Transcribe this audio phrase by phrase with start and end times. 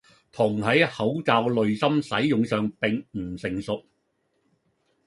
[0.33, 3.85] 銅喺口罩濾芯使用上並唔成熟